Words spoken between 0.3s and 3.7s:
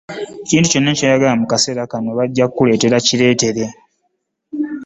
Ekintu kyonna kyoyagala mu kaseera kano bajja kuleetera kireetere